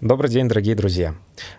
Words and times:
Добрый 0.00 0.30
день, 0.30 0.48
дорогие 0.48 0.74
друзья. 0.74 1.14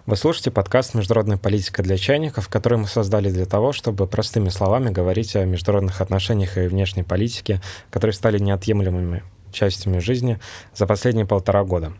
Вы 0.07 0.15
слушаете 0.15 0.49
подкаст 0.49 0.95
«Международная 0.95 1.37
политика 1.37 1.83
для 1.83 1.95
чайников», 1.95 2.49
который 2.49 2.79
мы 2.79 2.87
создали 2.87 3.29
для 3.29 3.45
того, 3.45 3.71
чтобы 3.71 4.07
простыми 4.07 4.49
словами 4.49 4.89
говорить 4.89 5.35
о 5.35 5.45
международных 5.45 6.01
отношениях 6.01 6.57
и 6.57 6.61
внешней 6.61 7.03
политике, 7.03 7.61
которые 7.91 8.15
стали 8.15 8.39
неотъемлемыми 8.39 9.21
частями 9.51 9.99
жизни 9.99 10.39
за 10.73 10.87
последние 10.87 11.27
полтора 11.27 11.63
года. 11.63 11.93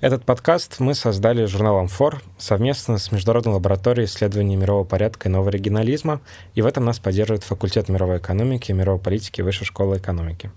Этот 0.00 0.24
подкаст 0.24 0.78
мы 0.78 0.94
создали 0.94 1.44
журналом 1.46 1.88
«Фор» 1.88 2.22
совместно 2.38 2.98
с 2.98 3.10
Международной 3.10 3.54
лабораторией 3.54 4.06
исследований 4.06 4.56
мирового 4.56 4.84
порядка 4.84 5.28
и 5.28 5.32
нового 5.32 5.50
регионализма, 5.50 6.20
и 6.54 6.62
в 6.62 6.66
этом 6.66 6.84
нас 6.84 6.98
поддерживает 6.98 7.44
факультет 7.44 7.88
мировой 7.88 8.18
экономики 8.18 8.70
и 8.70 8.74
мировой 8.74 9.00
политики 9.00 9.40
Высшей 9.40 9.66
школы 9.66 9.96
экономики. 9.96 10.50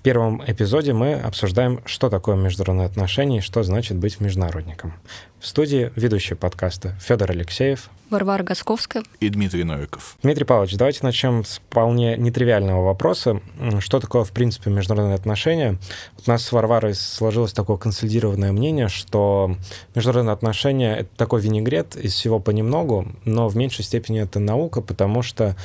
В 0.00 0.02
первом 0.02 0.42
эпизоде 0.46 0.94
мы 0.94 1.12
обсуждаем, 1.12 1.82
что 1.84 2.08
такое 2.08 2.34
международные 2.34 2.86
отношения 2.86 3.38
и 3.38 3.42
что 3.42 3.62
значит 3.62 3.98
быть 3.98 4.18
международником. 4.18 4.94
В 5.38 5.46
студии 5.46 5.92
ведущие 5.94 6.36
подкаста 6.36 6.96
Федор 7.02 7.30
Алексеев, 7.30 7.90
Варвара 8.08 8.42
Госковская 8.42 9.04
и 9.20 9.28
Дмитрий 9.28 9.62
Новиков. 9.62 10.16
Дмитрий 10.22 10.44
Павлович, 10.44 10.76
давайте 10.76 11.00
начнем 11.02 11.44
с 11.44 11.58
вполне 11.58 12.16
нетривиального 12.16 12.84
вопроса. 12.84 13.40
Что 13.78 14.00
такое, 14.00 14.24
в 14.24 14.32
принципе, 14.32 14.68
международные 14.70 15.14
отношения? 15.14 15.78
У 16.26 16.30
нас 16.30 16.44
с 16.44 16.52
Варварой 16.52 16.94
сложилось 16.94 17.52
такое 17.52 17.76
консолидированное 17.76 18.52
мнение, 18.52 18.88
что 18.88 19.54
международные 19.94 20.32
отношения— 20.32 20.96
это 21.00 21.10
такой 21.16 21.40
винегрет 21.40 21.94
из 21.94 22.14
всего 22.14 22.40
понемногу, 22.40 23.06
но 23.24 23.48
в 23.48 23.56
меньшей 23.56 23.84
степени 23.84 24.20
это 24.20 24.40
наука, 24.40 24.80
потому 24.80 25.22
что 25.22 25.56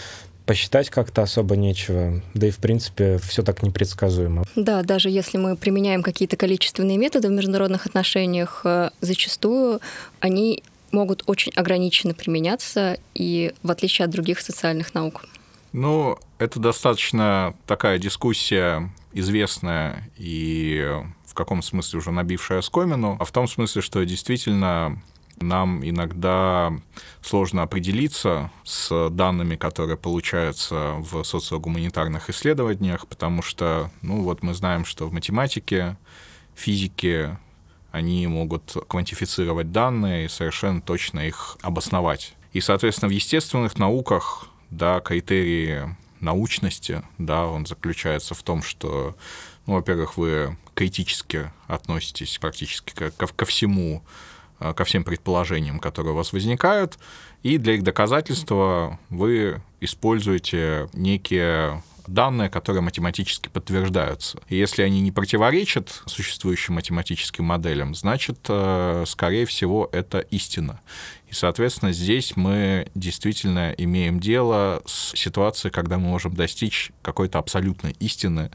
посчитать 0.45 0.89
как-то 0.89 1.23
особо 1.23 1.55
нечего. 1.55 2.21
Да 2.33 2.47
и, 2.47 2.51
в 2.51 2.57
принципе, 2.57 3.17
все 3.17 3.43
так 3.43 3.63
непредсказуемо. 3.63 4.43
Да, 4.55 4.83
даже 4.83 5.09
если 5.09 5.37
мы 5.37 5.55
применяем 5.55 6.03
какие-то 6.03 6.37
количественные 6.37 6.97
методы 6.97 7.29
в 7.29 7.31
международных 7.31 7.85
отношениях, 7.85 8.61
э, 8.63 8.89
зачастую 9.01 9.79
они 10.19 10.63
могут 10.91 11.23
очень 11.27 11.51
ограниченно 11.55 12.13
применяться 12.13 12.97
и 13.13 13.53
в 13.63 13.71
отличие 13.71 14.05
от 14.05 14.11
других 14.11 14.39
социальных 14.39 14.93
наук. 14.93 15.25
Ну, 15.73 16.17
это 16.37 16.59
достаточно 16.59 17.53
такая 17.67 17.99
дискуссия 17.99 18.89
известная 19.13 20.09
и 20.17 21.01
в 21.25 21.33
каком 21.33 21.61
смысле 21.61 21.99
уже 21.99 22.11
набившая 22.11 22.61
скомину, 22.61 23.17
а 23.19 23.25
в 23.25 23.31
том 23.31 23.47
смысле, 23.47 23.81
что 23.81 24.03
действительно 24.05 25.01
нам 25.39 25.87
иногда 25.87 26.73
сложно 27.21 27.63
определиться 27.63 28.51
с 28.63 29.09
данными, 29.09 29.55
которые 29.55 29.97
получаются 29.97 30.95
в 30.99 31.23
социогуманитарных 31.23 32.29
исследованиях, 32.29 33.07
потому 33.07 33.41
что, 33.41 33.91
ну 34.01 34.21
вот 34.23 34.43
мы 34.43 34.53
знаем, 34.53 34.85
что 34.85 35.07
в 35.07 35.13
математике, 35.13 35.97
физике 36.55 37.37
они 37.91 38.27
могут 38.27 38.75
квантифицировать 38.87 39.71
данные 39.71 40.25
и 40.25 40.29
совершенно 40.29 40.81
точно 40.81 41.21
их 41.21 41.57
обосновать. 41.61 42.35
И, 42.51 42.61
соответственно, 42.61 43.09
в 43.09 43.13
естественных 43.13 43.77
науках, 43.77 44.49
да, 44.69 44.99
критерии 44.99 45.95
научности, 46.19 47.03
да, 47.17 47.45
он 47.45 47.65
заключается 47.65 48.33
в 48.33 48.43
том, 48.43 48.63
что, 48.63 49.15
ну, 49.65 49.75
во-первых, 49.75 50.17
вы 50.17 50.57
критически 50.73 51.51
относитесь 51.67 52.37
практически 52.37 52.93
ко, 52.93 53.11
ко 53.11 53.45
всему, 53.45 54.03
ко 54.59 54.83
всем 54.83 55.03
предположениям, 55.03 55.79
которые 55.79 56.13
у 56.13 56.15
вас 56.15 56.33
возникают, 56.33 56.97
и 57.43 57.57
для 57.57 57.73
их 57.73 57.83
доказательства 57.83 58.99
вы 59.09 59.61
используете 59.81 60.89
некие 60.93 61.83
данные, 62.07 62.49
которые 62.49 62.81
математически 62.81 63.49
подтверждаются. 63.49 64.39
И 64.49 64.55
если 64.55 64.81
они 64.81 65.01
не 65.01 65.11
противоречат 65.11 66.01
существующим 66.05 66.75
математическим 66.75 67.45
моделям, 67.45 67.95
значит, 67.95 68.39
э, 68.49 69.03
скорее 69.07 69.45
всего, 69.45 69.89
это 69.91 70.19
истина. 70.19 70.81
И, 71.27 71.33
соответственно, 71.33 71.91
здесь 71.91 72.35
мы 72.35 72.87
действительно 72.95 73.73
имеем 73.77 74.19
дело 74.19 74.81
с 74.85 75.17
ситуацией, 75.17 75.71
когда 75.71 75.97
мы 75.97 76.07
можем 76.07 76.35
достичь 76.35 76.91
какой-то 77.01 77.39
абсолютной 77.39 77.95
истины, 77.99 78.51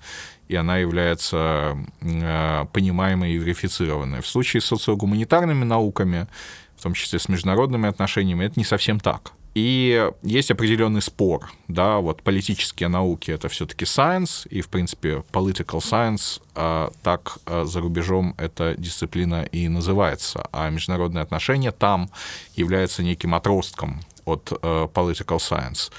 и 0.48 0.56
она 0.56 0.78
является 0.78 1.76
э, 2.00 2.66
понимаемой 2.72 3.32
и 3.32 3.38
верифицированной. 3.38 4.20
В 4.20 4.26
случае 4.26 4.60
с 4.60 4.66
социогуманитарными 4.66 5.64
науками, 5.64 6.26
в 6.76 6.82
том 6.82 6.94
числе 6.94 7.19
с 7.19 7.28
международными 7.28 7.88
отношениями, 7.88 8.44
это 8.44 8.58
не 8.58 8.64
совсем 8.64 9.00
так. 9.00 9.32
И 9.54 10.10
есть 10.22 10.50
определенный 10.52 11.02
спор, 11.02 11.50
да, 11.66 11.98
вот 11.98 12.22
политические 12.22 12.88
науки 12.88 13.32
это 13.32 13.48
все-таки 13.48 13.84
science, 13.84 14.46
и, 14.48 14.60
в 14.60 14.68
принципе, 14.68 15.24
political 15.32 15.80
science, 15.80 16.40
а, 16.54 16.92
так 17.02 17.38
а, 17.46 17.64
за 17.64 17.80
рубежом 17.80 18.34
эта 18.38 18.76
дисциплина 18.78 19.42
и 19.42 19.68
называется, 19.68 20.46
а 20.52 20.70
международные 20.70 21.22
отношения 21.22 21.72
там 21.72 22.10
являются 22.54 23.02
неким 23.02 23.34
отростком 23.34 24.00
от 24.30 24.52
а, 24.62 24.86
political 24.86 25.38
science. 25.38 25.91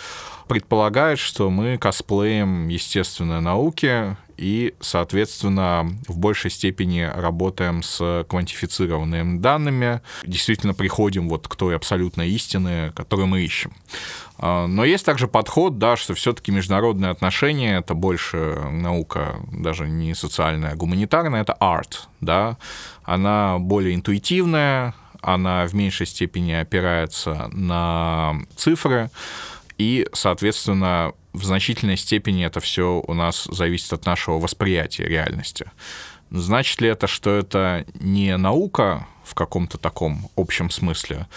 Предполагает, 0.47 1.19
что 1.19 1.50
мы 1.50 1.78
косплеем 1.78 2.68
естественные 2.68 3.40
науки 3.40 4.18
и, 4.42 4.74
соответственно, 4.80 5.88
в 6.08 6.18
большей 6.18 6.50
степени 6.50 7.02
работаем 7.02 7.84
с 7.84 8.25
квантифицированными 8.28 9.38
данными, 9.38 10.02
действительно 10.25 10.74
приходим 10.74 11.30
вот 11.30 11.47
к 11.47 11.56
той 11.56 11.75
абсолютной 11.75 12.30
истине, 12.31 12.92
которую 12.96 13.28
мы 13.28 13.42
ищем. 13.42 13.72
А, 14.40 14.66
но 14.66 14.84
есть 14.84 15.06
также 15.06 15.28
подход, 15.28 15.78
да, 15.78 15.96
что 15.96 16.16
все-таки 16.16 16.52
международные 16.52 17.12
отношения 17.12 17.78
это 17.78 17.94
больше 17.94 18.58
наука, 18.72 19.36
даже 19.52 19.88
не 19.88 20.16
социальная, 20.16 20.72
а 20.72 20.75
гуманитарная, 20.75 21.42
это 21.42 21.53
арт, 21.53 22.09
да, 22.19 22.58
она 23.03 23.59
более 23.59 23.94
интуитивная, 23.94 24.96
она 25.22 25.66
в 25.66 25.74
меньшей 25.74 26.08
степени 26.08 26.52
опирается 26.52 27.50
на 27.54 28.36
цифры, 28.56 29.09
и, 29.78 30.08
соответственно, 30.14 31.14
в 31.34 31.44
значительной 31.44 31.98
степени 31.98 32.46
это 32.46 32.59
все 32.59 33.04
у 33.08 33.14
нас 33.14 33.46
зависит 33.46 33.94
от 33.94 34.06
нашего 34.06 34.38
восприятия 34.38 35.06
реальности. 35.06 35.72
Значит 36.30 36.81
ли 36.81 36.90
это, 36.90 37.08
что 37.08 37.31
это 37.31 37.86
не 38.00 38.36
наука 38.38 39.08
в 39.24 39.34
каком-то 39.34 39.78
таком 39.78 40.30
общем 40.36 40.70
смысле? 40.70 41.28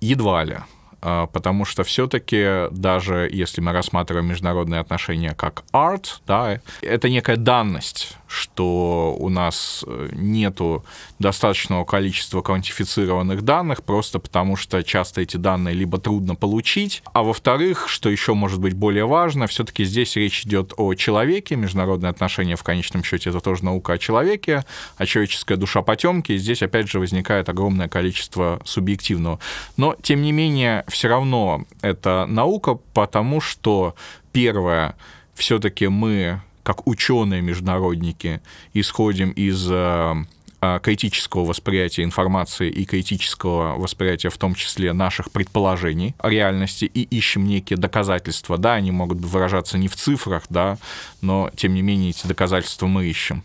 Едва 0.00 0.44
ли. 0.44 0.58
А, 1.00 1.26
потому 1.26 1.64
что 1.64 1.84
все-таки 1.84 2.68
даже 2.70 3.28
если 3.32 3.60
мы 3.60 3.72
рассматриваем 3.72 4.26
международные 4.26 4.80
отношения 4.80 5.34
как 5.34 5.64
арт, 5.70 6.20
да, 6.26 6.60
это 6.82 7.08
некая 7.08 7.36
данность, 7.36 8.16
что 8.26 9.16
у 9.18 9.28
нас 9.28 9.84
э, 9.86 10.08
нету 10.12 10.84
достаточного 11.18 11.84
количества 11.84 12.42
квантифицированных 12.42 13.42
данных, 13.42 13.84
просто 13.84 14.18
потому 14.18 14.56
что 14.56 14.82
часто 14.82 15.20
эти 15.20 15.36
данные 15.36 15.74
либо 15.74 15.98
трудно 15.98 16.34
получить, 16.34 17.02
а 17.12 17.22
во-вторых, 17.22 17.88
что 17.88 18.10
еще 18.10 18.34
может 18.34 18.60
быть 18.60 18.74
более 18.74 19.06
важно, 19.06 19.46
все-таки 19.46 19.84
здесь 19.84 20.16
речь 20.16 20.44
идет 20.44 20.74
о 20.76 20.94
человеке, 20.94 21.54
международные 21.54 22.10
отношения 22.10 22.56
в 22.56 22.64
конечном 22.64 23.04
счете 23.04 23.30
это 23.30 23.40
тоже 23.40 23.64
наука 23.64 23.94
о 23.94 23.98
человеке, 23.98 24.64
а 24.96 25.06
человеческая 25.06 25.56
душа 25.56 25.82
потемки, 25.82 26.32
и 26.32 26.38
здесь 26.38 26.62
опять 26.62 26.88
же 26.88 26.98
возникает 26.98 27.48
огромное 27.48 27.88
количество 27.88 28.60
субъективного. 28.64 29.38
Но, 29.76 29.94
тем 30.02 30.22
не 30.22 30.32
менее, 30.32 30.84
все 30.88 31.08
равно 31.08 31.64
это 31.82 32.26
наука, 32.28 32.74
потому 32.94 33.40
что 33.40 33.94
первое, 34.32 34.96
все-таки 35.34 35.88
мы 35.88 36.42
как 36.68 36.86
ученые-международники 36.86 38.42
исходим 38.74 39.30
из 39.30 39.66
э, 39.70 40.14
э, 40.60 40.80
критического 40.82 41.46
восприятия 41.46 42.02
информации 42.04 42.68
и 42.68 42.84
критического 42.84 43.78
восприятия, 43.78 44.28
в 44.28 44.36
том 44.36 44.54
числе 44.54 44.92
наших 44.92 45.30
предположений 45.30 46.14
о 46.18 46.28
реальности, 46.28 46.84
и 46.84 47.02
ищем 47.04 47.46
некие 47.46 47.78
доказательства. 47.78 48.58
Да, 48.58 48.74
они 48.74 48.90
могут 48.90 49.18
выражаться 49.18 49.78
не 49.78 49.88
в 49.88 49.96
цифрах, 49.96 50.42
да, 50.50 50.76
но 51.22 51.50
тем 51.56 51.72
не 51.72 51.80
менее 51.80 52.10
эти 52.10 52.26
доказательства 52.26 52.86
мы 52.86 53.06
ищем. 53.06 53.42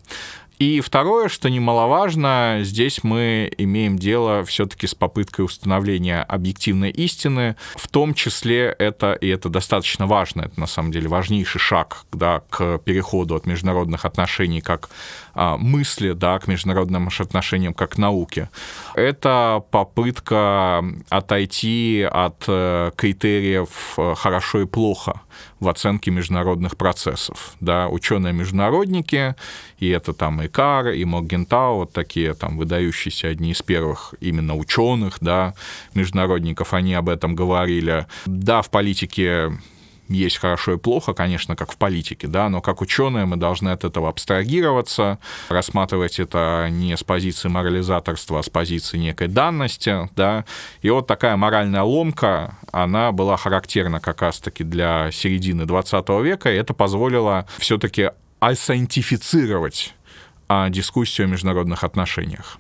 И 0.63 0.79
второе, 0.79 1.27
что 1.27 1.49
немаловажно, 1.49 2.59
здесь 2.61 3.03
мы 3.03 3.51
имеем 3.57 3.99
дело 3.99 4.45
все-таки 4.45 4.87
с 4.87 4.95
попыткой 4.95 5.43
установления 5.43 6.21
объективной 6.21 6.89
истины, 6.89 7.57
в 7.75 7.89
том 7.89 8.13
числе 8.13 8.73
это, 8.79 9.11
и 9.11 9.27
это 9.27 9.49
достаточно 9.49 10.07
важно, 10.07 10.43
это 10.43 10.57
на 10.57 10.65
самом 10.65 10.93
деле 10.93 11.09
важнейший 11.09 11.59
шаг 11.59 12.05
да, 12.13 12.43
к 12.49 12.77
переходу 12.77 13.35
от 13.35 13.45
международных 13.45 14.05
отношений 14.05 14.61
как 14.61 14.89
а, 15.33 15.57
мысли 15.57 16.13
да, 16.13 16.39
к 16.39 16.47
международным 16.47 17.09
отношениям 17.09 17.73
как 17.73 17.97
науке. 17.97 18.49
Это 18.95 19.65
попытка 19.69 20.81
отойти 21.09 22.07
от 22.09 22.41
э, 22.47 22.91
критериев 22.95 23.95
э, 23.97 24.15
хорошо 24.15 24.61
и 24.61 24.65
плохо 24.65 25.19
в 25.59 25.67
оценке 25.67 26.11
международных 26.11 26.77
процессов. 26.77 27.55
Да, 27.59 27.87
ученые-международники, 27.87 29.35
и 29.79 29.89
это 29.89 30.13
там 30.13 30.45
Икар, 30.45 30.89
и 30.89 31.05
Могентау, 31.05 31.77
вот 31.77 31.93
такие 31.93 32.33
там 32.33 32.57
выдающиеся 32.57 33.29
одни 33.29 33.51
из 33.51 33.61
первых 33.61 34.13
именно 34.19 34.55
ученых, 34.55 35.17
да, 35.21 35.53
международников, 35.93 36.73
они 36.73 36.93
об 36.93 37.09
этом 37.09 37.35
говорили. 37.35 38.07
Да, 38.25 38.61
в 38.61 38.69
политике 38.69 39.51
есть 40.09 40.37
хорошо 40.37 40.73
и 40.73 40.77
плохо, 40.77 41.13
конечно, 41.13 41.55
как 41.55 41.71
в 41.71 41.77
политике, 41.77 42.27
да, 42.27 42.49
но 42.49 42.61
как 42.61 42.81
ученые 42.81 43.25
мы 43.25 43.37
должны 43.37 43.69
от 43.69 43.83
этого 43.83 44.09
абстрагироваться, 44.09 45.19
рассматривать 45.49 46.19
это 46.19 46.67
не 46.69 46.95
с 46.95 47.03
позиции 47.03 47.49
морализаторства, 47.49 48.39
а 48.39 48.43
с 48.43 48.49
позиции 48.49 48.97
некой 48.97 49.27
данности, 49.27 50.09
да, 50.15 50.45
и 50.81 50.89
вот 50.89 51.07
такая 51.07 51.37
моральная 51.37 51.83
ломка, 51.83 52.57
она 52.71 53.11
была 53.11 53.37
характерна 53.37 53.99
как 53.99 54.21
раз-таки 54.21 54.63
для 54.63 55.11
середины 55.11 55.65
20 55.65 56.09
века, 56.21 56.51
и 56.51 56.55
это 56.55 56.73
позволило 56.73 57.47
все-таки 57.57 58.11
асайентифицировать 58.39 59.93
а, 60.49 60.69
дискуссию 60.69 61.25
о 61.25 61.29
международных 61.29 61.83
отношениях. 61.83 62.59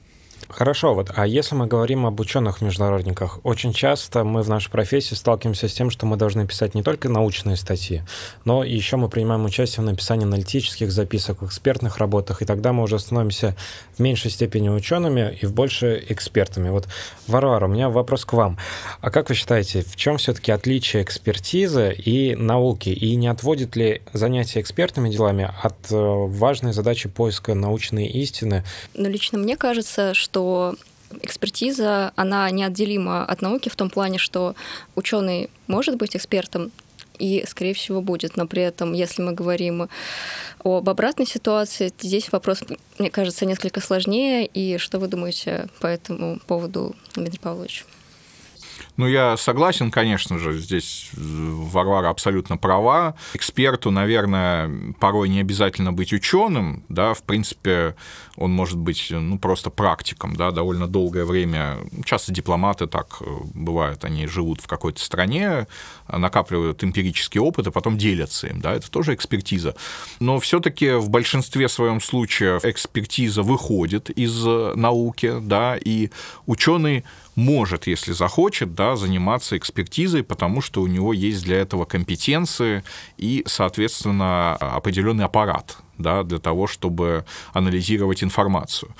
Хорошо, 0.49 0.93
вот, 0.93 1.11
а 1.15 1.25
если 1.25 1.55
мы 1.55 1.67
говорим 1.67 2.05
об 2.05 2.19
ученых-международниках, 2.19 3.39
очень 3.43 3.73
часто 3.73 4.23
мы 4.23 4.41
в 4.43 4.49
нашей 4.49 4.69
профессии 4.69 5.15
сталкиваемся 5.15 5.67
с 5.67 5.73
тем, 5.73 5.89
что 5.89 6.05
мы 6.05 6.17
должны 6.17 6.47
писать 6.47 6.75
не 6.75 6.83
только 6.83 7.09
научные 7.09 7.55
статьи, 7.55 8.03
но 8.45 8.63
еще 8.63 8.97
мы 8.97 9.09
принимаем 9.09 9.45
участие 9.45 9.83
в 9.83 9.85
написании 9.85 10.25
аналитических 10.25 10.91
записок, 10.91 11.43
экспертных 11.43 11.97
работах, 11.97 12.41
и 12.41 12.45
тогда 12.45 12.73
мы 12.73 12.83
уже 12.83 12.99
становимся 12.99 13.55
в 13.95 13.99
меньшей 13.99 14.31
степени 14.31 14.69
учеными 14.69 15.37
и 15.41 15.45
в 15.45 15.53
больше 15.53 16.03
экспертами. 16.09 16.69
Вот, 16.69 16.87
Варвара, 17.27 17.65
у 17.65 17.69
меня 17.69 17.89
вопрос 17.89 18.25
к 18.25 18.33
вам. 18.33 18.57
А 19.01 19.09
как 19.09 19.29
вы 19.29 19.35
считаете, 19.35 19.81
в 19.81 19.95
чем 19.95 20.17
все-таки 20.17 20.51
отличие 20.51 21.03
экспертизы 21.03 21.93
и 21.93 22.35
науки? 22.35 22.89
И 22.89 23.15
не 23.15 23.27
отводит 23.27 23.75
ли 23.75 24.01
занятие 24.13 24.61
экспертными 24.61 25.09
делами 25.09 25.51
от 25.61 25.91
э, 25.91 25.95
важной 25.95 26.73
задачи 26.73 27.09
поиска 27.09 27.53
научной 27.53 28.07
истины? 28.07 28.63
Ну, 28.93 29.09
лично 29.09 29.37
мне 29.37 29.57
кажется, 29.57 30.13
что 30.13 30.32
что 30.33 30.75
экспертиза, 31.21 32.11
она 32.15 32.49
неотделима 32.49 33.23
от 33.23 33.43
науки 33.43 33.69
в 33.69 33.75
том 33.75 33.91
плане, 33.91 34.17
что 34.17 34.55
ученый 34.95 35.51
может 35.67 35.95
быть 35.95 36.15
экспертом, 36.15 36.71
и, 37.19 37.45
скорее 37.47 37.75
всего, 37.75 38.01
будет. 38.01 38.35
Но 38.35 38.47
при 38.47 38.63
этом, 38.63 38.93
если 38.93 39.21
мы 39.21 39.33
говорим 39.33 39.87
об 40.63 40.89
обратной 40.89 41.27
ситуации, 41.27 41.93
здесь 41.99 42.31
вопрос, 42.31 42.63
мне 42.97 43.11
кажется, 43.11 43.45
несколько 43.45 43.79
сложнее. 43.79 44.47
И 44.47 44.79
что 44.79 44.97
вы 44.97 45.07
думаете 45.07 45.67
по 45.79 45.85
этому 45.85 46.39
поводу, 46.47 46.95
Дмитрий 47.13 47.39
Павлович? 47.39 47.85
Ну, 48.95 49.07
я 49.07 49.37
согласен, 49.37 49.89
конечно 49.89 50.37
же, 50.37 50.59
здесь 50.59 51.09
Варвара 51.13 52.09
абсолютно 52.09 52.57
права. 52.57 53.15
Эксперту, 53.33 53.89
наверное, 53.89 54.93
порой 54.99 55.29
не 55.29 55.39
обязательно 55.39 55.91
быть 55.91 56.13
ученым, 56.13 56.83
да, 56.89 57.15
в 57.15 57.23
принципе, 57.23 57.95
он 58.37 58.51
может 58.51 58.77
быть, 58.77 59.07
ну, 59.09 59.39
просто 59.39 59.71
практиком, 59.71 60.35
да, 60.35 60.51
довольно 60.51 60.87
долгое 60.87 61.25
время. 61.25 61.79
Часто 62.05 62.31
дипломаты 62.31 62.85
так 62.85 63.17
э, 63.21 63.25
бывают, 63.55 64.05
они 64.05 64.27
живут 64.27 64.61
в 64.61 64.67
какой-то 64.67 65.01
стране, 65.01 65.67
накапливают 66.07 66.83
эмпирический 66.83 67.39
опыт, 67.39 67.67
а 67.67 67.71
потом 67.71 67.97
делятся 67.97 68.47
им, 68.47 68.61
да, 68.61 68.73
это 68.73 68.91
тоже 68.91 69.15
экспертиза. 69.15 69.75
Но 70.19 70.39
все 70.39 70.59
таки 70.59 70.91
в 70.91 71.09
большинстве 71.09 71.67
своем 71.67 71.99
случаев 71.99 72.63
экспертиза 72.63 73.41
выходит 73.41 74.11
из 74.11 74.45
э, 74.45 74.73
науки, 74.75 75.33
да, 75.41 75.77
и 75.83 76.11
ученый 76.45 77.03
может, 77.35 77.87
если 77.87 78.11
захочет, 78.11 78.75
да, 78.75 78.95
заниматься 78.95 79.57
экспертизой, 79.57 80.23
потому 80.23 80.61
что 80.61 80.81
у 80.81 80.87
него 80.87 81.13
есть 81.13 81.43
для 81.43 81.57
этого 81.57 81.85
компетенции 81.85 82.83
и, 83.17 83.43
соответственно, 83.47 84.55
определенный 84.55 85.25
аппарат 85.25 85.77
да, 85.97 86.23
для 86.23 86.39
того, 86.39 86.67
чтобы 86.67 87.25
анализировать 87.53 88.23
информацию. 88.23 88.91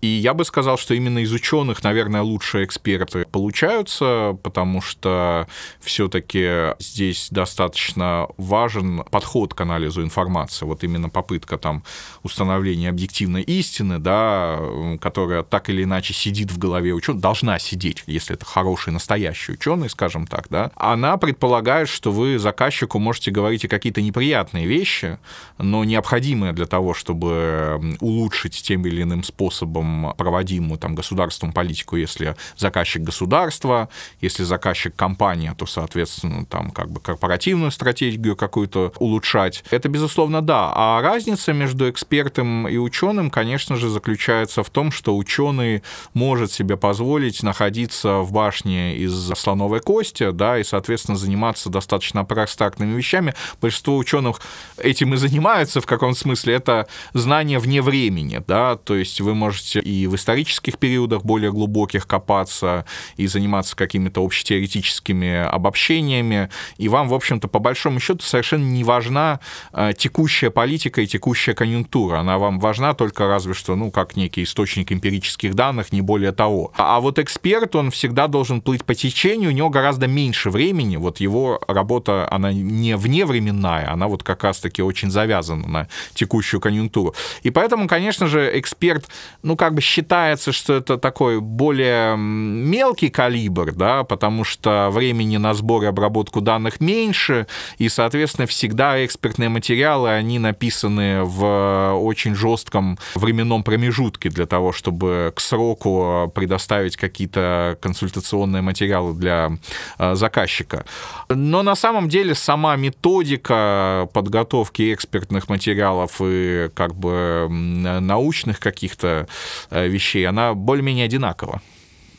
И 0.00 0.06
я 0.06 0.32
бы 0.32 0.44
сказал, 0.44 0.78
что 0.78 0.94
именно 0.94 1.18
из 1.18 1.32
ученых, 1.32 1.82
наверное, 1.82 2.22
лучшие 2.22 2.64
эксперты 2.64 3.26
получаются, 3.30 4.38
потому 4.44 4.80
что 4.80 5.48
все-таки 5.80 6.74
здесь 6.78 7.28
достаточно 7.30 8.28
важен 8.36 9.02
подход 9.10 9.54
к 9.54 9.60
анализу 9.60 10.02
информации. 10.02 10.66
Вот 10.66 10.84
именно 10.84 11.08
попытка 11.08 11.58
там 11.58 11.82
установления 12.22 12.90
объективной 12.90 13.42
истины, 13.42 13.98
да, 13.98 14.60
которая 15.00 15.42
так 15.42 15.68
или 15.68 15.82
иначе 15.82 16.14
сидит 16.14 16.52
в 16.52 16.58
голове 16.58 16.92
ученого, 16.92 17.20
должна 17.20 17.58
сидеть, 17.58 18.04
если 18.06 18.36
это 18.36 18.44
хороший 18.44 18.92
настоящий 18.92 19.52
ученый, 19.52 19.90
скажем 19.90 20.26
так, 20.26 20.46
да, 20.48 20.70
она 20.76 21.16
предполагает, 21.16 21.88
что 21.88 22.12
вы 22.12 22.38
заказчику 22.38 23.00
можете 23.00 23.32
говорить 23.32 23.64
и 23.64 23.68
какие-то 23.68 24.00
неприятные 24.00 24.66
вещи, 24.66 25.18
но 25.58 25.82
необходимые 25.82 26.52
для 26.52 26.66
того, 26.66 26.94
чтобы 26.94 27.96
улучшить 28.00 28.62
тем 28.62 28.86
или 28.86 29.02
иным 29.02 29.24
способом 29.24 29.87
проводимую 30.16 30.78
там, 30.78 30.94
государством 30.94 31.52
политику, 31.52 31.96
если 31.96 32.36
заказчик 32.56 33.02
государства, 33.02 33.88
если 34.20 34.44
заказчик 34.44 34.94
компания, 34.94 35.54
то, 35.56 35.66
соответственно, 35.66 36.46
там 36.46 36.70
как 36.70 36.90
бы 36.90 37.00
корпоративную 37.00 37.70
стратегию 37.70 38.36
какую-то 38.36 38.92
улучшать. 38.98 39.64
Это, 39.70 39.88
безусловно, 39.88 40.42
да. 40.42 40.72
А 40.74 41.00
разница 41.02 41.52
между 41.52 41.90
экспертом 41.90 42.68
и 42.68 42.76
ученым, 42.76 43.30
конечно 43.30 43.76
же, 43.76 43.88
заключается 43.88 44.62
в 44.62 44.70
том, 44.70 44.90
что 44.90 45.16
ученый 45.16 45.82
может 46.14 46.52
себе 46.52 46.76
позволить 46.76 47.42
находиться 47.42 48.18
в 48.18 48.32
башне 48.32 48.96
из 48.96 49.32
слоновой 49.36 49.80
кости, 49.80 50.30
да, 50.30 50.58
и, 50.58 50.64
соответственно, 50.64 51.16
заниматься 51.16 51.70
достаточно 51.70 52.20
абстрактными 52.20 52.96
вещами. 52.96 53.34
Большинство 53.60 53.96
ученых 53.96 54.40
этим 54.76 55.14
и 55.14 55.16
занимаются 55.16 55.80
в 55.80 55.86
каком-то 55.86 56.18
смысле. 56.18 56.54
Это 56.54 56.86
знание 57.12 57.58
вне 57.58 57.82
времени, 57.82 58.42
да, 58.46 58.76
то 58.76 58.94
есть 58.94 59.20
вы 59.20 59.34
можете 59.34 59.77
и 59.80 60.06
в 60.06 60.14
исторических 60.16 60.78
периодах 60.78 61.24
более 61.24 61.52
глубоких 61.52 62.06
копаться, 62.06 62.84
и 63.16 63.26
заниматься 63.26 63.76
какими-то 63.76 64.24
общетеоретическими 64.24 65.46
обобщениями, 65.46 66.50
и 66.76 66.88
вам, 66.88 67.08
в 67.08 67.14
общем-то, 67.14 67.48
по 67.48 67.58
большому 67.58 68.00
счету 68.00 68.24
совершенно 68.24 68.64
не 68.64 68.84
важна 68.84 69.40
э, 69.72 69.92
текущая 69.96 70.50
политика 70.50 71.00
и 71.00 71.06
текущая 71.06 71.54
конъюнктура. 71.54 72.18
Она 72.18 72.38
вам 72.38 72.58
важна 72.60 72.94
только 72.94 73.26
разве 73.26 73.54
что, 73.54 73.76
ну, 73.76 73.90
как 73.90 74.16
некий 74.16 74.42
источник 74.42 74.92
эмпирических 74.92 75.54
данных, 75.54 75.92
не 75.92 76.00
более 76.00 76.32
того. 76.32 76.72
А 76.76 77.00
вот 77.00 77.18
эксперт, 77.18 77.74
он 77.76 77.90
всегда 77.90 78.26
должен 78.26 78.60
плыть 78.60 78.84
по 78.84 78.94
течению, 78.94 79.50
у 79.50 79.52
него 79.52 79.70
гораздо 79.70 80.06
меньше 80.06 80.50
времени, 80.50 80.96
вот 80.96 81.20
его 81.20 81.60
работа, 81.68 82.28
она 82.30 82.52
не 82.52 82.96
вневременная, 82.96 83.90
она 83.90 84.08
вот 84.08 84.22
как 84.22 84.44
раз-таки 84.44 84.82
очень 84.82 85.10
завязана 85.10 85.66
на 85.66 85.88
текущую 86.14 86.60
конъюнктуру. 86.60 87.14
И 87.42 87.50
поэтому, 87.50 87.88
конечно 87.88 88.26
же, 88.26 88.50
эксперт, 88.58 89.08
ну, 89.42 89.56
как 89.56 89.67
как 89.68 89.74
бы 89.74 89.82
считается, 89.82 90.50
что 90.50 90.72
это 90.76 90.96
такой 90.96 91.42
более 91.42 92.16
мелкий 92.16 93.10
калибр, 93.10 93.72
да, 93.72 94.02
потому 94.02 94.42
что 94.42 94.88
времени 94.90 95.36
на 95.36 95.52
сбор 95.52 95.82
и 95.82 95.86
обработку 95.86 96.40
данных 96.40 96.80
меньше, 96.80 97.46
и, 97.76 97.90
соответственно, 97.90 98.46
всегда 98.46 99.04
экспертные 99.04 99.50
материалы, 99.50 100.08
они 100.08 100.38
написаны 100.38 101.22
в 101.22 101.92
очень 102.00 102.34
жестком 102.34 102.98
временном 103.14 103.62
промежутке 103.62 104.30
для 104.30 104.46
того, 104.46 104.72
чтобы 104.72 105.34
к 105.36 105.40
сроку 105.40 106.32
предоставить 106.34 106.96
какие-то 106.96 107.76
консультационные 107.82 108.62
материалы 108.62 109.12
для 109.12 109.50
э, 109.98 110.14
заказчика. 110.14 110.86
Но 111.28 111.62
на 111.62 111.74
самом 111.74 112.08
деле 112.08 112.34
сама 112.34 112.74
методика 112.76 114.08
подготовки 114.14 114.94
экспертных 114.94 115.50
материалов 115.50 116.22
и 116.24 116.70
как 116.74 116.94
бы 116.94 117.48
научных 117.50 118.60
каких-то 118.60 119.18
Э, 119.18 119.26
вещей, 119.70 120.26
она 120.26 120.54
более-менее 120.54 121.06
одинакова. 121.06 121.60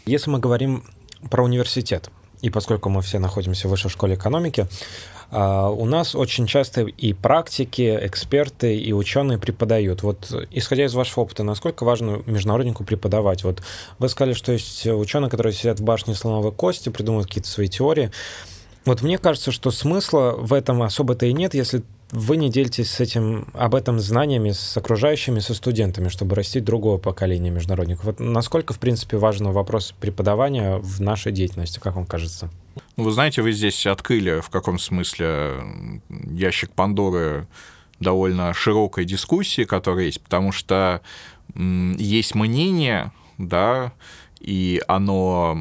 Если 0.06 0.30
мы 0.30 0.40
говорим 0.40 0.84
про 1.30 1.44
университет, 1.44 2.10
и 2.42 2.50
поскольку 2.50 2.90
мы 2.90 3.02
все 3.02 3.20
находимся 3.20 3.68
в 3.68 3.72
высшей 3.72 3.90
школе 3.90 4.16
экономики, 4.16 4.68
а, 5.32 5.70
у 5.70 5.86
нас 5.86 6.16
очень 6.16 6.48
часто 6.48 6.82
и 6.82 7.14
практики, 7.14 8.00
эксперты, 8.02 8.78
и 8.78 8.94
ученые 8.94 9.38
преподают. 9.38 10.02
Вот 10.04 10.32
исходя 10.52 10.86
из 10.86 10.94
вашего 10.94 11.22
опыта, 11.22 11.44
насколько 11.44 11.84
важно 11.84 12.22
международнику 12.26 12.84
преподавать? 12.84 13.44
Вот 13.44 13.62
вы 14.00 14.10
сказали, 14.10 14.34
что 14.34 14.52
есть 14.52 14.88
ученые, 14.88 15.30
которые 15.30 15.54
сидят 15.54 15.80
в 15.80 15.84
башне 15.84 16.16
слоновой 16.16 16.52
кости, 16.52 16.90
придумывают 16.90 17.28
какие-то 17.28 17.50
свои 17.50 17.68
теории. 17.68 18.12
Вот 18.86 19.02
мне 19.02 19.18
кажется, 19.18 19.52
что 19.52 19.72
смысла 19.72 20.36
в 20.38 20.54
этом 20.54 20.82
особо-то 20.82 21.26
и 21.26 21.34
нет, 21.34 21.54
если 21.54 21.84
вы 22.12 22.38
не 22.38 22.50
делитесь 22.50 22.92
с 22.92 23.00
этим, 23.00 23.48
об 23.54 23.76
этом 23.76 24.00
знаниями 24.00 24.52
с 24.52 24.76
окружающими, 24.78 25.40
со 25.40 25.54
студентами, 25.54 26.08
чтобы 26.08 26.36
растить 26.36 26.64
другое 26.64 26.98
поколение 26.98 27.52
международников. 27.52 28.06
Вот 28.06 28.20
насколько, 28.20 28.74
в 28.74 28.80
принципе, 28.80 29.18
важен 29.18 29.52
вопрос 29.52 29.94
преподавания 30.00 30.78
в 30.78 31.02
нашей 31.02 31.32
деятельности, 31.32 31.80
как 31.80 31.96
вам 31.96 32.06
кажется? 32.06 32.50
Ну, 32.98 33.04
вы 33.04 33.12
знаете, 33.12 33.42
вы 33.42 33.52
здесь 33.52 33.86
открыли 33.86 34.42
в 34.42 34.50
каком 34.50 34.80
смысле 34.80 35.64
ящик 36.30 36.72
Пандоры 36.72 37.48
довольно 38.00 38.54
широкой 38.54 39.06
дискуссии, 39.06 39.64
которая 39.66 40.06
есть, 40.06 40.22
потому 40.22 40.52
что 40.52 41.02
есть 41.56 42.36
мнение, 42.36 43.12
да, 43.38 43.92
и 44.40 44.82
оно 44.88 45.58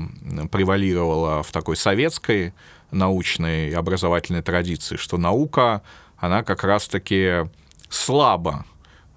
превалировало 0.50 1.42
в 1.42 1.50
такой 1.50 1.76
советской 1.76 2.54
научной 2.90 3.70
и 3.70 3.74
образовательной 3.74 4.42
традиции, 4.42 4.96
что 4.96 5.18
наука 5.18 5.82
она 6.18 6.42
как 6.42 6.64
раз-таки 6.64 7.48
слабо 7.88 8.64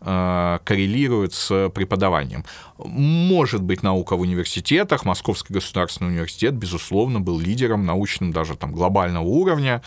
э, 0.02 0.60
коррелирует 0.64 1.34
с 1.34 1.70
преподаванием. 1.70 2.46
Может 2.78 3.62
быть, 3.62 3.84
наука 3.84 4.16
в 4.16 4.22
университетах, 4.22 5.06
Московский 5.06 5.54
государственный 5.54 6.12
университет, 6.12 6.54
безусловно, 6.54 7.20
был 7.20 7.40
лидером 7.40 7.86
научным 7.86 8.32
даже 8.32 8.56
там 8.56 8.72
глобального 8.72 9.26
уровня, 9.26 9.82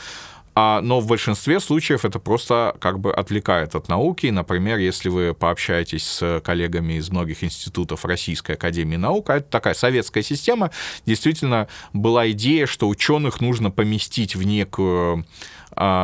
А, 0.57 0.81
но 0.81 1.01
в 1.01 1.09
большинстве 1.09 1.59
случаев 1.59 2.05
это 2.05 2.21
просто 2.21 2.77
как 2.79 3.01
бы 3.01 3.13
отвлекает 3.13 3.75
от 3.75 3.89
науки. 3.89 4.29
Например, 4.29 4.79
если 4.79 5.09
вы 5.09 5.35
пообщаетесь 5.35 6.05
с 6.05 6.41
коллегами 6.45 6.95
из 6.95 7.11
многих 7.11 7.43
институтов 7.43 8.05
Российской 8.05 8.53
Академии 8.53 8.97
Наук, 8.97 9.31
а 9.31 9.39
это 9.39 9.51
такая 9.51 9.75
советская 9.75 10.23
система, 10.23 10.71
действительно 11.07 11.67
была 11.93 12.31
идея, 12.31 12.67
что 12.67 12.89
ученых 12.89 13.41
нужно 13.41 13.73
поместить 13.73 14.37
в 14.37 14.45
некую 14.45 15.27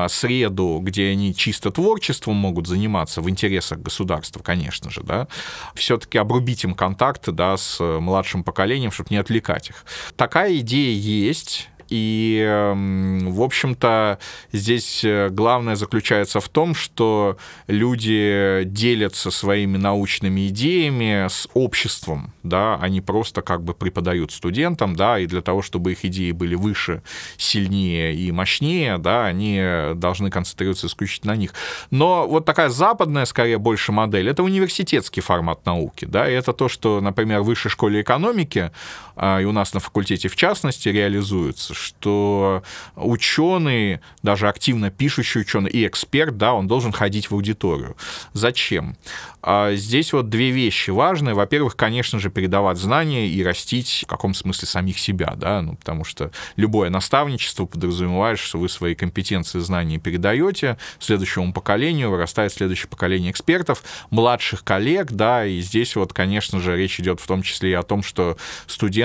среду, 0.09 0.81
где 0.83 1.11
они 1.11 1.35
чисто 1.35 1.71
творчеством 1.71 2.37
могут 2.37 2.67
заниматься 2.67 3.21
в 3.21 3.31
интересах 3.31 3.81
государства, 3.81 4.43
конечно 4.43 4.91
же, 4.91 5.03
да, 5.03 5.29
все-таки 5.75 6.19
обрубить 6.19 6.65
им 6.65 6.75
контакты, 6.75 7.33
да, 7.33 7.57
с 7.57 7.81
младшим 7.81 8.45
поколением, 8.45 8.91
чтобы 8.91 9.09
не 9.11 9.17
отвлекать 9.17 9.71
их. 9.71 9.85
Такая 10.17 10.57
идея 10.59 10.95
есть, 10.95 11.69
и, 11.91 12.43
эм, 12.47 13.33
в 13.33 13.43
общем-то, 13.43 14.19
здесь 14.53 15.05
э, 15.05 15.29
главное 15.31 15.77
заключается 15.77 16.41
в 16.41 16.49
том, 16.49 16.75
что 16.75 17.37
люди 17.67 18.63
делятся 18.65 19.31
своими 19.31 19.77
научными 19.77 20.49
идеями 20.49 21.27
с 21.29 21.49
обществом, 21.55 22.33
да, 22.43 22.77
они 22.81 23.01
просто 23.01 23.43
как 23.43 23.63
бы 23.63 23.75
преподают 23.75 24.33
студентам, 24.33 24.97
да, 24.97 25.19
и 25.19 25.27
для 25.27 25.43
того, 25.43 25.63
чтобы 25.63 25.93
их 25.93 26.05
идеи 26.05 26.33
были 26.33 26.55
выше, 26.55 27.03
сильнее 27.37 28.15
и 28.15 28.31
мощнее, 28.33 28.99
да, 28.99 29.27
они 29.27 29.61
должны 29.95 30.31
концентрироваться 30.31 30.87
исключительно 30.87 31.31
на 31.31 31.37
них. 31.37 31.55
Но 31.91 32.27
вот 32.27 32.45
такая 32.45 32.69
западная, 32.69 33.25
скорее, 33.25 33.59
больше 33.59 33.93
модель, 33.93 34.29
это 34.29 34.43
университетский 34.43 35.21
формат 35.21 35.67
науки, 35.67 36.05
да, 36.05 36.29
и 36.29 36.33
это 36.33 36.53
то, 36.53 36.69
что, 36.69 37.01
например, 37.01 37.41
в 37.41 37.45
высшей 37.45 37.71
школе 37.71 38.01
экономики, 38.01 38.71
а, 39.10 39.10
и 39.21 39.45
у 39.45 39.53
нас 39.53 39.75
на 39.75 39.81
факультете 39.81 40.29
в 40.29 40.37
частности, 40.37 40.89
реализуется, 40.89 41.75
что 41.75 42.63
ученый, 42.97 44.01
даже 44.23 44.49
активно 44.49 44.91
пишущий 44.91 45.43
ученый 45.43 45.71
и 45.71 45.87
эксперт, 45.87 46.37
да, 46.39 46.55
он 46.55 46.69
должен 46.69 46.93
ходить 46.93 47.31
в 47.31 47.35
аудиторию. 47.35 47.97
Зачем? 48.33 48.97
А 49.43 49.75
здесь 49.75 50.13
вот 50.13 50.29
две 50.29 50.51
вещи 50.51 50.91
важные. 50.91 51.35
Во-первых, 51.35 51.77
конечно 51.77 52.19
же, 52.19 52.31
передавать 52.31 52.77
знания 52.79 53.29
и 53.29 53.43
растить 53.43 54.05
в 54.05 54.07
каком 54.07 54.35
смысле 54.35 54.69
самих 54.69 54.99
себя, 54.99 55.35
да, 55.37 55.63
ну, 55.63 55.77
потому 55.77 56.05
что 56.05 56.31
любое 56.57 56.91
наставничество 56.91 57.67
подразумевает, 57.67 58.39
что 58.39 58.59
вы 58.59 58.69
свои 58.69 58.95
компетенции 58.95 59.59
знания 59.59 59.99
передаете 59.99 60.77
следующему 60.99 61.53
поколению, 61.53 62.11
вырастает 62.11 62.53
следующее 62.53 62.89
поколение 62.89 63.31
экспертов, 63.31 63.83
младших 64.11 64.63
коллег, 64.65 65.13
да, 65.13 65.47
и 65.47 65.61
здесь 65.61 65.97
вот, 65.97 66.13
конечно 66.13 66.61
же, 66.61 66.77
речь 66.77 67.01
идет 67.01 67.21
в 67.21 67.27
том 67.27 67.43
числе 67.43 67.71
и 67.71 67.75
о 67.75 67.83
том, 67.83 68.03
что 68.03 68.37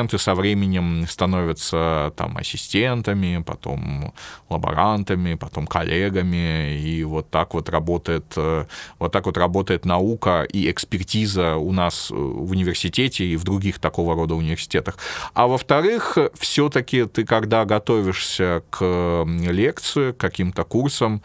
студенты 0.05 0.17
со 0.17 0.35
временем 0.35 1.05
становятся 1.07 2.11
там 2.15 2.37
ассистентами, 2.37 3.43
потом 3.45 4.13
лаборантами, 4.49 5.35
потом 5.35 5.67
коллегами, 5.67 6.77
и 6.77 7.03
вот 7.03 7.29
так 7.29 7.53
вот 7.53 7.69
работает, 7.69 8.25
э, 8.37 8.65
вот 8.99 9.11
так 9.11 9.25
вот 9.25 9.37
работает 9.37 9.85
наука, 9.85 10.43
и 10.43 10.69
экспертиза 10.69 11.55
у 11.55 11.71
нас 11.71 12.11
э, 12.11 12.15
в 12.15 12.51
университете 12.51 13.25
и 13.25 13.37
в 13.37 13.43
других 13.43 13.79
такого 13.79 14.15
рода 14.15 14.35
университетах. 14.35 14.97
А 15.33 15.47
во-вторых, 15.47 16.17
все-таки 16.39 17.05
ты, 17.05 17.25
когда 17.25 17.65
готовишься 17.65 18.61
к 18.69 19.25
лекции, 19.51 20.11
к 20.11 20.17
каким-то 20.17 20.63
курсам, 20.63 21.21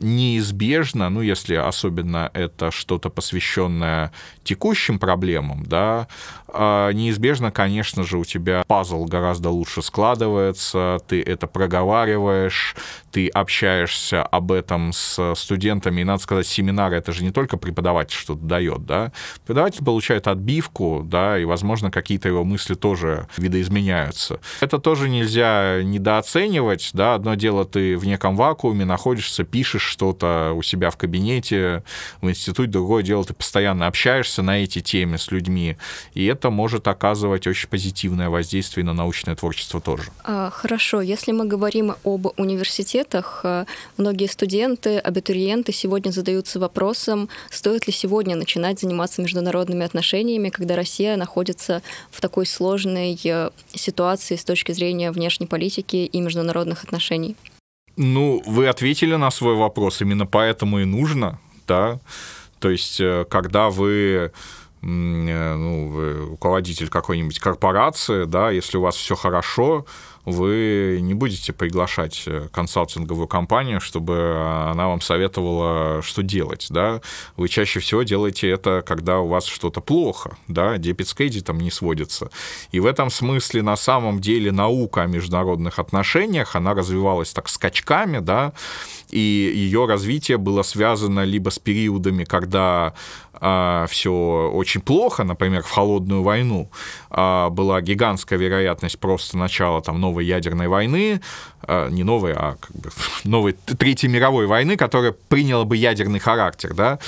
неизбежно, 0.00 1.08
ну, 1.08 1.20
если 1.20 1.54
особенно 1.54 2.30
это 2.34 2.70
что-то 2.70 3.08
посвященное 3.10 4.12
текущим 4.44 4.98
проблемам, 4.98 5.64
да, 5.64 6.08
а, 6.48 6.90
неизбежно, 6.90 7.50
конечно 7.50 8.04
же, 8.04 8.18
у 8.18 8.24
тебя 8.24 8.64
пазл 8.66 9.04
гораздо 9.04 9.50
лучше 9.50 9.82
складывается, 9.82 10.98
ты 11.06 11.22
это 11.22 11.46
проговариваешь, 11.46 12.76
ты 13.10 13.28
общаешься 13.28 14.22
об 14.22 14.52
этом 14.52 14.92
с 14.92 15.34
студентами, 15.34 16.00
и, 16.00 16.04
надо 16.04 16.22
сказать, 16.22 16.46
семинары— 16.46 16.96
это 16.98 17.12
же 17.12 17.24
не 17.24 17.30
только 17.30 17.56
преподаватель 17.56 18.16
что-то 18.16 18.42
дает, 18.42 18.84
да, 18.84 19.12
преподаватель 19.46 19.84
получает 19.84 20.26
отбивку, 20.28 21.02
да, 21.04 21.38
и, 21.38 21.44
возможно, 21.44 21.90
какие-то 21.90 22.28
его 22.28 22.44
мысли 22.44 22.74
тоже 22.74 23.28
видоизменяются. 23.36 24.40
Это 24.60 24.78
тоже 24.78 25.08
нельзя 25.08 25.82
недооценивать, 25.82 26.90
да, 26.92 27.14
одно 27.14 27.34
дело 27.34 27.64
ты 27.64 27.96
в 27.96 28.04
неком 28.04 28.36
вакууме 28.36 28.84
находишься, 28.84 29.44
пишешь 29.44 29.91
что-то 29.92 30.52
у 30.56 30.62
себя 30.62 30.90
в 30.90 30.96
кабинете, 30.96 31.82
в 32.20 32.28
институте, 32.28 32.70
другое 32.70 33.02
дело 33.02 33.24
ты 33.24 33.34
постоянно 33.34 33.86
общаешься 33.86 34.42
на 34.42 34.62
эти 34.64 34.80
темы 34.80 35.18
с 35.18 35.30
людьми, 35.30 35.76
и 36.14 36.24
это 36.24 36.50
может 36.50 36.88
оказывать 36.88 37.46
очень 37.46 37.68
позитивное 37.68 38.30
воздействие 38.30 38.84
на 38.84 38.94
научное 38.94 39.36
творчество 39.36 39.80
тоже. 39.80 40.04
А, 40.24 40.50
хорошо, 40.50 41.02
если 41.02 41.32
мы 41.32 41.44
говорим 41.46 41.94
об 42.04 42.26
университетах, 42.38 43.40
э, 43.44 43.66
многие 43.98 44.26
студенты, 44.26 44.98
абитуриенты 44.98 45.72
сегодня 45.72 46.10
задаются 46.10 46.58
вопросом, 46.58 47.28
стоит 47.50 47.86
ли 47.86 47.92
сегодня 47.92 48.34
начинать 48.34 48.80
заниматься 48.80 49.20
международными 49.22 49.84
отношениями, 49.84 50.48
когда 50.48 50.74
Россия 50.74 51.16
находится 51.16 51.82
в 52.10 52.20
такой 52.20 52.46
сложной 52.46 53.18
э, 53.24 53.50
ситуации 53.74 54.36
с 54.36 54.44
точки 54.44 54.72
зрения 54.72 55.12
внешней 55.12 55.46
политики 55.46 55.96
и 55.96 56.20
международных 56.20 56.84
отношений. 56.84 57.36
Ну, 57.96 58.42
вы 58.46 58.68
ответили 58.68 59.16
на 59.16 59.30
свой 59.30 59.54
вопрос, 59.54 60.00
именно 60.00 60.26
поэтому 60.26 60.80
и 60.80 60.84
нужно, 60.84 61.38
да. 61.66 62.00
То 62.58 62.70
есть, 62.70 63.00
э, 63.00 63.26
когда 63.28 63.68
вы 63.68 64.30
э, 64.82 65.54
ну, 65.54 65.88
вы 65.88 66.28
руководитель 66.30 66.88
какой-нибудь 66.88 67.38
корпорации, 67.38 68.24
да, 68.24 68.50
если 68.50 68.78
у 68.78 68.82
вас 68.82 68.96
все 68.96 69.14
хорошо, 69.14 69.86
вы 70.24 71.00
не 71.02 71.14
будете 71.14 71.52
приглашать 71.52 72.22
э, 72.26 72.48
консалтинговую 72.52 73.26
компанию, 73.26 73.80
чтобы 73.80 74.68
она 74.70 74.88
вам 74.88 75.00
советовала, 75.00 76.00
что 76.02 76.22
делать, 76.22 76.66
да. 76.70 77.00
Вы 77.36 77.48
чаще 77.48 77.80
всего 77.80 78.02
делаете 78.02 78.48
это, 78.48 78.82
когда 78.86 79.18
у 79.18 79.28
вас 79.28 79.46
что-то 79.46 79.80
плохо, 79.80 80.36
да, 80.48 80.78
дебет 80.78 81.08
с 81.08 81.14
кредитом 81.14 81.58
не 81.58 81.70
сводится. 81.70 82.30
И 82.70 82.80
в 82.80 82.86
этом 82.86 83.10
смысле 83.10 83.62
на 83.62 83.76
самом 83.76 84.20
деле 84.20 84.52
наука 84.52 85.02
о 85.02 85.06
международных 85.06 85.78
отношениях, 85.78 86.54
она 86.54 86.74
развивалась 86.74 87.32
так 87.32 87.48
скачками, 87.48 88.18
да, 88.18 88.52
и 89.10 89.18
ее 89.18 89.86
развитие 89.86 90.38
было 90.38 90.62
связано 90.62 91.24
либо 91.24 91.50
с 91.50 91.58
периодами, 91.58 92.24
когда 92.24 92.94
а, 93.44 93.86
все 93.88 94.50
очень 94.54 94.80
плохо, 94.80 95.24
например, 95.24 95.62
в 95.64 95.70
холодную 95.70 96.22
войну, 96.22 96.70
а, 97.10 97.50
была 97.50 97.80
гигантская 97.80 98.38
вероятность 98.38 99.00
просто 99.00 99.36
начала 99.36 99.82
там, 99.82 100.00
новой 100.12 100.26
ядерной 100.26 100.68
войны, 100.68 101.20
а, 101.62 101.88
не 101.88 102.04
новой, 102.04 102.34
а 102.34 102.56
как 102.60 102.76
бы 102.76 102.90
новой 103.24 103.52
Третьей 103.52 104.10
мировой 104.10 104.46
войны, 104.46 104.76
которая 104.76 105.12
приняла 105.12 105.64
бы 105.64 105.76
ядерный 105.76 106.18
характер. 106.18 106.74
Да? 106.74 106.98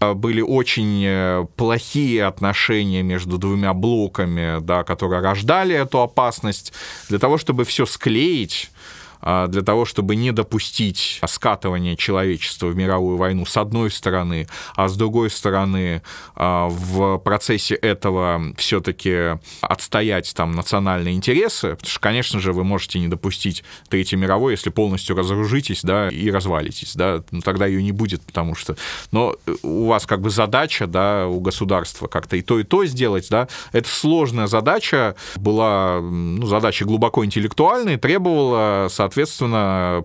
А, 0.00 0.14
были 0.14 0.40
очень 0.40 1.02
э, 1.04 1.46
плохие 1.56 2.24
отношения 2.24 3.02
между 3.02 3.36
двумя 3.38 3.74
блоками, 3.74 4.60
да, 4.60 4.84
которые 4.84 5.20
рождали 5.20 5.74
эту 5.74 6.00
опасность. 6.00 6.72
Для 7.08 7.18
того, 7.18 7.36
чтобы 7.36 7.64
все 7.64 7.84
склеить, 7.84 8.70
для 9.22 9.62
того, 9.62 9.84
чтобы 9.84 10.16
не 10.16 10.32
допустить 10.32 11.20
скатывания 11.26 11.96
человечества 11.96 12.68
в 12.68 12.76
мировую 12.76 13.16
войну 13.16 13.44
с 13.46 13.56
одной 13.56 13.90
стороны, 13.90 14.46
а 14.74 14.88
с 14.88 14.96
другой 14.96 15.30
стороны 15.30 16.02
а, 16.34 16.68
в 16.68 17.18
процессе 17.18 17.74
этого 17.74 18.40
все-таки 18.56 19.38
отстоять 19.60 20.32
там 20.34 20.52
национальные 20.52 21.14
интересы, 21.14 21.70
потому 21.70 21.90
что, 21.90 22.00
конечно 22.00 22.40
же, 22.40 22.52
вы 22.52 22.64
можете 22.64 22.98
не 22.98 23.08
допустить 23.08 23.64
Третьей 23.88 24.18
мировой, 24.18 24.52
если 24.52 24.70
полностью 24.70 25.16
разоружитесь, 25.16 25.82
да, 25.82 26.08
и 26.08 26.30
развалитесь, 26.30 26.94
да, 26.94 27.22
ну, 27.30 27.40
тогда 27.40 27.66
ее 27.66 27.82
не 27.82 27.92
будет, 27.92 28.22
потому 28.22 28.54
что, 28.54 28.76
но 29.12 29.36
у 29.62 29.86
вас 29.86 30.06
как 30.06 30.20
бы 30.20 30.30
задача, 30.30 30.86
да, 30.86 31.26
у 31.26 31.40
государства 31.40 32.06
как-то 32.06 32.36
и 32.36 32.42
то, 32.42 32.58
и 32.58 32.64
то 32.64 32.84
сделать, 32.84 33.28
да, 33.30 33.48
это 33.72 33.88
сложная 33.88 34.46
задача, 34.46 35.16
была, 35.36 36.00
ну, 36.00 36.46
задача 36.46 36.84
глубоко 36.84 37.24
интеллектуальная, 37.24 37.98
требовала, 37.98 38.88
соответственно, 38.90 39.15
соответственно, 39.16 40.04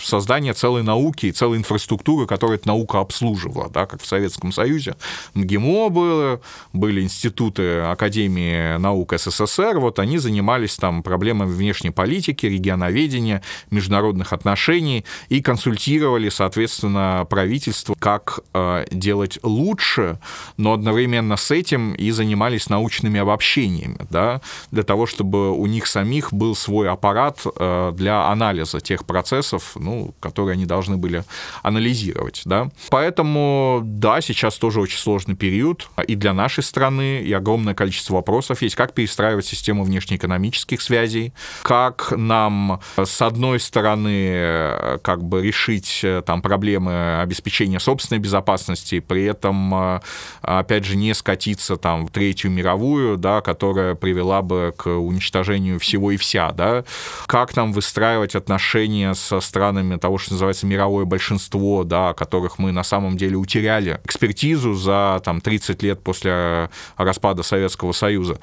создание 0.00 0.52
целой 0.52 0.82
науки 0.82 1.26
и 1.26 1.32
целой 1.32 1.58
инфраструктуры, 1.58 2.26
которая 2.26 2.58
эта 2.58 2.68
наука 2.68 3.00
обслуживала, 3.00 3.70
да, 3.70 3.86
как 3.86 4.02
в 4.02 4.06
Советском 4.06 4.52
Союзе. 4.52 4.96
МГИМО 5.34 5.88
было, 5.88 6.40
были 6.72 7.00
институты 7.02 7.80
Академии 7.80 8.76
наук 8.78 9.14
СССР, 9.16 9.78
вот 9.78 9.98
они 9.98 10.18
занимались 10.18 10.76
там 10.76 11.02
проблемами 11.02 11.50
внешней 11.50 11.90
политики, 11.90 12.46
регионоведения, 12.46 13.42
международных 13.70 14.32
отношений 14.32 15.04
и 15.28 15.40
консультировали, 15.40 16.28
соответственно, 16.28 17.26
правительство, 17.30 17.94
как 17.98 18.40
э, 18.52 18.84
делать 18.90 19.38
лучше, 19.42 20.18
но 20.56 20.72
одновременно 20.72 21.36
с 21.36 21.50
этим 21.50 21.94
и 21.94 22.10
занимались 22.10 22.68
научными 22.68 23.20
обобщениями, 23.20 23.98
да, 24.10 24.40
для 24.70 24.82
того, 24.82 25.06
чтобы 25.06 25.52
у 25.52 25.66
них 25.66 25.86
самих 25.86 26.32
был 26.32 26.54
свой 26.54 26.88
аппарат 26.88 27.40
э, 27.44 27.92
для 27.94 28.31
анализа 28.32 28.80
тех 28.80 29.04
процессов, 29.06 29.72
ну, 29.76 30.14
которые 30.20 30.54
они 30.54 30.66
должны 30.66 30.96
были 30.96 31.24
анализировать. 31.62 32.42
Да? 32.44 32.70
Поэтому, 32.90 33.80
да, 33.84 34.20
сейчас 34.20 34.58
тоже 34.58 34.80
очень 34.80 34.98
сложный 34.98 35.36
период 35.36 35.88
и 36.06 36.14
для 36.14 36.32
нашей 36.32 36.64
страны, 36.64 37.20
и 37.20 37.32
огромное 37.32 37.74
количество 37.74 38.14
вопросов 38.14 38.62
есть, 38.62 38.74
как 38.74 38.94
перестраивать 38.94 39.46
систему 39.46 39.84
внешнеэкономических 39.84 40.80
связей, 40.80 41.32
как 41.62 42.12
нам, 42.16 42.80
с 42.96 43.22
одной 43.22 43.60
стороны, 43.60 44.98
как 45.02 45.22
бы 45.22 45.42
решить 45.42 46.04
там 46.24 46.42
проблемы 46.42 47.20
обеспечения 47.20 47.80
собственной 47.80 48.20
безопасности, 48.20 49.00
при 49.00 49.24
этом, 49.24 50.00
опять 50.40 50.84
же, 50.84 50.96
не 50.96 51.14
скатиться 51.14 51.76
там 51.76 52.06
в 52.06 52.10
Третью 52.10 52.50
мировую, 52.50 53.16
да, 53.16 53.40
которая 53.40 53.94
привела 53.94 54.42
бы 54.42 54.72
к 54.76 54.88
уничтожению 54.88 55.78
всего 55.80 56.12
и 56.12 56.16
вся, 56.16 56.52
да, 56.52 56.84
как 57.26 57.56
нам 57.56 57.72
выстраивать 57.72 58.21
отношения 58.34 59.14
со 59.14 59.40
странами 59.40 59.96
того, 59.96 60.18
что 60.18 60.32
называется 60.32 60.66
мировое 60.66 61.04
большинство, 61.04 61.84
да, 61.84 62.12
которых 62.14 62.58
мы 62.58 62.72
на 62.72 62.82
самом 62.82 63.16
деле 63.16 63.36
утеряли 63.36 64.00
экспертизу 64.04 64.74
за 64.74 65.20
там 65.24 65.40
30 65.40 65.82
лет 65.82 66.02
после 66.02 66.70
распада 66.96 67.42
Советского 67.42 67.92
Союза. 67.92 68.38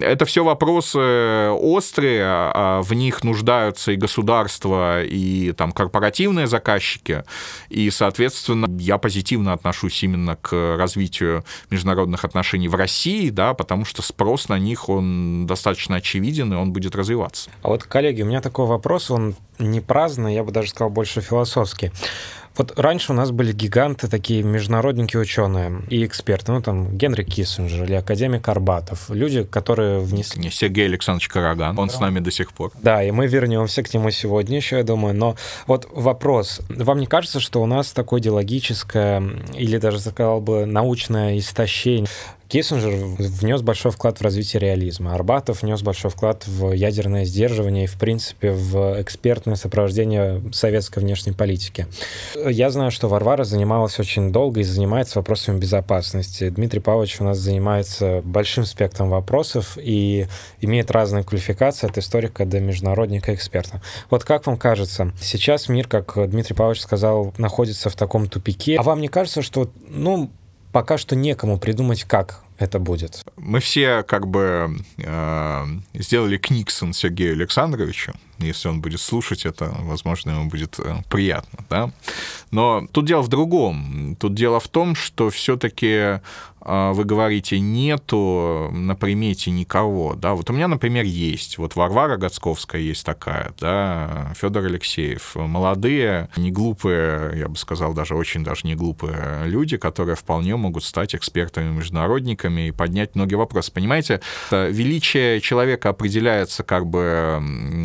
Это 0.00 0.24
все 0.24 0.44
вопросы 0.44 1.50
острые, 1.50 2.22
а 2.24 2.82
в 2.82 2.92
них 2.94 3.24
нуждаются 3.24 3.92
и 3.92 3.96
государства, 3.96 5.02
и 5.02 5.52
там 5.52 5.72
корпоративные 5.72 6.46
заказчики, 6.46 7.24
и, 7.68 7.90
соответственно, 7.90 8.66
я 8.78 8.98
позитивно 8.98 9.52
отношусь 9.52 10.02
именно 10.02 10.36
к 10.36 10.76
развитию 10.76 11.44
международных 11.70 12.24
отношений 12.24 12.68
в 12.68 12.74
России, 12.74 13.30
да, 13.30 13.54
потому 13.54 13.84
что 13.84 14.02
спрос 14.02 14.48
на 14.48 14.58
них, 14.58 14.88
он 14.88 15.46
достаточно 15.46 15.96
очевиден, 15.96 16.52
и 16.52 16.56
он 16.56 16.72
будет 16.72 16.94
развиваться. 16.94 17.50
А 17.62 17.68
вот, 17.68 17.84
коллеги, 17.84 18.22
у 18.22 18.26
меня 18.26 18.40
такой 18.40 18.66
вопрос, 18.66 19.10
он 19.10 19.23
не 19.58 19.80
праздный, 19.80 20.34
я 20.34 20.44
бы 20.44 20.52
даже 20.52 20.70
сказал, 20.70 20.90
больше 20.90 21.20
философский. 21.20 21.90
Вот 22.56 22.78
раньше 22.78 23.10
у 23.10 23.16
нас 23.16 23.32
были 23.32 23.52
гиганты, 23.52 24.06
такие 24.06 24.44
международники 24.44 25.16
ученые 25.16 25.82
и 25.88 26.06
эксперты, 26.06 26.52
ну 26.52 26.62
там 26.62 26.96
Генри 26.96 27.24
Киссинджер 27.24 27.82
или 27.82 27.94
академик 27.94 28.48
Арбатов, 28.48 29.10
люди, 29.10 29.42
которые 29.42 29.98
внесли... 29.98 30.40
Не, 30.40 30.50
Сергей 30.50 30.86
Александрович 30.86 31.28
Караган, 31.28 31.76
он 31.76 31.88
да. 31.88 31.94
с 31.94 31.98
нами 31.98 32.20
до 32.20 32.30
сих 32.30 32.52
пор. 32.52 32.70
Да, 32.80 33.02
и 33.02 33.10
мы 33.10 33.26
вернемся 33.26 33.82
к 33.82 33.92
нему 33.92 34.12
сегодня 34.12 34.56
еще, 34.56 34.76
я 34.76 34.84
думаю. 34.84 35.16
Но 35.16 35.34
вот 35.66 35.88
вопрос. 35.90 36.60
Вам 36.68 37.00
не 37.00 37.06
кажется, 37.06 37.40
что 37.40 37.60
у 37.60 37.66
нас 37.66 37.92
такое 37.92 38.20
идеологическое 38.20 39.20
или 39.54 39.78
даже, 39.78 39.98
сказал 39.98 40.40
бы, 40.40 40.64
научное 40.64 41.36
истощение 41.38 42.08
Киссинджер 42.48 42.94
внес 43.18 43.62
большой 43.62 43.90
вклад 43.90 44.18
в 44.18 44.22
развитие 44.22 44.60
реализма. 44.60 45.14
Арбатов 45.14 45.62
внес 45.62 45.82
большой 45.82 46.10
вклад 46.10 46.46
в 46.46 46.72
ядерное 46.72 47.24
сдерживание 47.24 47.84
и, 47.84 47.86
в 47.86 47.98
принципе, 47.98 48.52
в 48.52 49.00
экспертное 49.00 49.56
сопровождение 49.56 50.42
советской 50.52 51.00
внешней 51.00 51.32
политики. 51.32 51.86
Я 52.34 52.70
знаю, 52.70 52.90
что 52.90 53.08
Варвара 53.08 53.44
занималась 53.44 53.98
очень 53.98 54.32
долго 54.32 54.60
и 54.60 54.64
занимается 54.64 55.18
вопросами 55.18 55.58
безопасности. 55.58 56.48
Дмитрий 56.50 56.80
Павлович 56.80 57.20
у 57.20 57.24
нас 57.24 57.38
занимается 57.38 58.22
большим 58.24 58.64
спектром 58.64 59.10
вопросов 59.10 59.78
и 59.80 60.26
имеет 60.60 60.90
разные 60.90 61.24
квалификации 61.24 61.88
от 61.88 61.98
историка 61.98 62.44
до 62.44 62.60
международника 62.60 63.34
эксперта. 63.34 63.82
Вот 64.10 64.24
как 64.24 64.46
вам 64.46 64.56
кажется, 64.56 65.12
сейчас 65.20 65.68
мир, 65.68 65.88
как 65.88 66.14
Дмитрий 66.30 66.54
Павлович 66.54 66.82
сказал, 66.82 67.32
находится 67.38 67.90
в 67.90 67.96
таком 67.96 68.28
тупике. 68.28 68.76
А 68.76 68.82
вам 68.82 69.00
не 69.00 69.08
кажется, 69.08 69.42
что, 69.42 69.70
ну, 69.88 70.30
пока 70.74 70.98
что 70.98 71.14
некому 71.14 71.56
придумать, 71.56 72.02
как 72.02 72.40
это 72.58 72.80
будет. 72.80 73.24
Мы 73.36 73.60
все 73.60 74.02
как 74.02 74.26
бы 74.26 74.76
э, 74.98 75.64
сделали 75.94 76.36
Книксон 76.36 76.92
Сергею 76.92 77.34
Александровичу. 77.34 78.12
Если 78.38 78.68
он 78.68 78.80
будет 78.80 79.00
слушать 79.00 79.46
это, 79.46 79.74
возможно, 79.80 80.30
ему 80.30 80.50
будет 80.50 80.78
э, 80.78 80.96
приятно. 81.08 81.64
Да? 81.70 81.90
Но 82.50 82.86
тут 82.92 83.06
дело 83.06 83.22
в 83.22 83.28
другом. 83.28 84.16
Тут 84.18 84.34
дело 84.34 84.60
в 84.60 84.68
том, 84.68 84.94
что 84.94 85.30
все-таки 85.30 86.20
а, 86.66 86.92
вы 86.92 87.04
говорите, 87.04 87.60
нету 87.60 88.70
на 88.72 88.96
примете 88.96 89.50
никого, 89.50 90.14
да, 90.14 90.32
вот 90.32 90.48
у 90.48 90.52
меня, 90.54 90.66
например, 90.66 91.04
есть, 91.04 91.58
вот 91.58 91.76
Варвара 91.76 92.16
Гоцковская 92.16 92.80
есть 92.80 93.04
такая, 93.04 93.52
да, 93.60 94.32
Федор 94.34 94.64
Алексеев, 94.64 95.34
молодые, 95.36 96.30
не 96.36 96.50
глупые, 96.50 97.38
я 97.38 97.48
бы 97.48 97.56
сказал, 97.56 97.92
даже 97.92 98.14
очень 98.14 98.42
даже 98.42 98.66
не 98.66 98.74
глупые 98.74 99.42
люди, 99.44 99.76
которые 99.76 100.16
вполне 100.16 100.56
могут 100.56 100.84
стать 100.84 101.14
экспертами-международниками 101.14 102.68
и 102.68 102.70
поднять 102.70 103.14
многие 103.14 103.34
вопросы. 103.34 103.70
Понимаете, 103.70 104.22
величие 104.50 105.42
человека 105.42 105.90
определяется 105.90 106.62
как 106.62 106.86
бы 106.86 107.42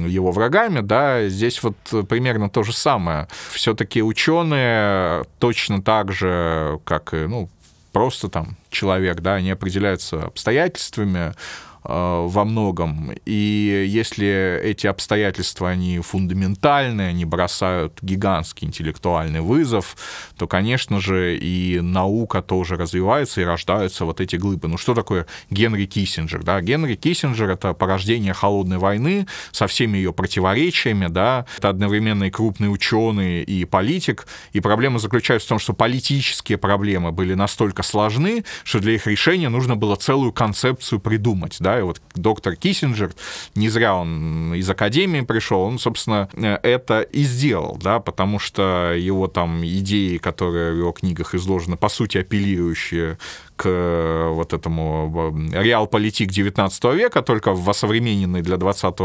его 0.08 0.32
врагами, 0.40 0.80
да, 0.80 1.28
здесь 1.28 1.62
вот 1.62 1.76
примерно 2.08 2.50
то 2.50 2.64
же 2.64 2.74
самое. 2.74 3.28
Все-таки 3.52 4.02
ученые 4.02 5.26
точно 5.38 5.82
так 5.82 6.12
же, 6.12 6.80
как 6.86 7.14
и, 7.14 7.28
ну, 7.28 7.50
просто 7.92 8.30
там 8.30 8.58
человек, 8.70 9.20
да, 9.20 9.36
они 9.36 9.52
определяются 9.52 10.24
обстоятельствами, 10.24 11.34
Э, 11.79 11.79
во 11.84 12.46
многом. 12.46 13.12
И 13.26 13.86
если 13.88 14.60
эти 14.64 14.88
обстоятельства, 14.88 15.70
они 15.70 16.00
фундаментальные, 16.00 17.10
они 17.10 17.26
бросают 17.26 18.00
гигантский 18.02 18.68
интеллектуальный 18.68 19.42
вызов, 19.42 19.96
то, 20.38 20.48
конечно 20.48 21.00
же, 21.00 21.38
и 21.38 21.80
наука 21.82 22.42
тоже 22.42 22.76
развивается, 22.76 23.42
и 23.42 23.46
рождаются 23.46 24.06
вот 24.06 24.22
эти 24.22 24.36
глыбы. 24.36 24.68
Ну, 24.68 24.78
что 24.78 24.94
такое 24.94 25.26
Генри 25.50 25.86
Киссинджер? 25.86 26.44
Да? 26.44 26.62
Генри 26.62 26.96
Киссинджер— 26.96 27.50
это 27.52 27.74
порождение 27.74 28.34
холодной 28.34 28.78
войны 28.78 29.28
со 29.52 29.68
всеми 29.68 29.98
ее 29.98 30.14
противоречиями, 30.14 31.08
да? 31.08 31.46
это 31.58 31.70
одновременно 31.70 32.26
и 32.26 32.30
крупный 32.30 32.72
ученый, 32.72 33.44
и 33.44 33.66
политик, 33.66 34.28
и 34.54 34.60
проблема 34.60 35.00
заключается 35.00 35.48
в 35.48 35.50
том, 35.50 35.60
что 35.60 35.74
политические 35.74 36.58
проблемы 36.58 37.12
были 37.12 37.34
настолько 37.34 37.84
сложны, 37.84 38.44
что 38.64 38.80
для 38.80 38.94
их 38.94 39.08
решения 39.08 39.50
нужно 39.50 39.76
было 39.76 39.96
целую 39.96 40.34
концепцию 40.34 41.00
придумать, 41.00 41.58
да, 41.60 41.79
и 41.80 41.84
вот 41.84 42.02
доктор 42.16 42.56
Киссинджер, 42.56 43.12
не 43.56 43.70
зря 43.70 43.96
он 43.96 44.54
из 44.54 44.70
академии 44.70 45.22
пришел, 45.22 45.62
он, 45.62 45.80
собственно, 45.80 46.30
это 46.34 47.02
и 47.02 47.24
сделал, 47.24 47.78
да, 47.82 48.00
потому 48.00 48.40
что 48.40 48.94
его 48.96 49.28
там 49.28 49.64
идеи, 49.66 50.18
которые 50.18 50.74
в 50.74 50.78
его 50.78 50.92
книгах 50.92 51.36
изложены, 51.36 51.78
по 51.78 51.90
сути, 51.90 52.18
апеллирующие 52.18 53.18
к 53.60 53.66
э, 53.66 54.30
вот 54.32 54.54
этому 54.54 55.34
э, 55.54 55.62
реал-политик 55.64 56.32
19 56.32 56.84
века, 56.96 57.22
только 57.22 57.54
в 57.54 57.70
осовремененной 57.70 58.42
для 58.42 58.56
20 58.56 58.96